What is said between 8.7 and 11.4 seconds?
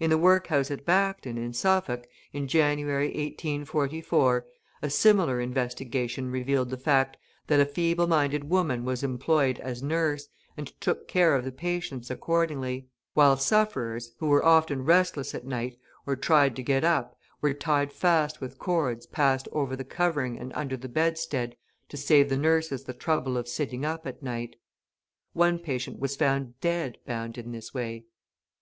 was employed as nurse, and took care